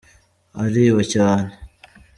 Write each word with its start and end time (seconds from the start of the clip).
ariba 0.63 1.01
cyane. 1.13 1.51